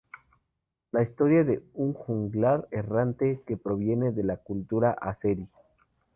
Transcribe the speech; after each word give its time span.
Es 0.87 0.93
la 0.93 1.03
historia 1.03 1.43
de 1.43 1.61
un 1.75 1.93
juglar 1.93 2.67
errante 2.71 3.39
que 3.45 3.55
proviene 3.55 4.11
de 4.11 4.23
la 4.23 4.37
cultura 4.37 4.97
azerí. 4.99 5.47